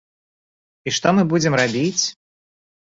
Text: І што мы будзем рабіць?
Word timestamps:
І 0.87 0.95
што 1.01 1.07
мы 1.19 1.23
будзем 1.35 1.53
рабіць? 1.63 2.03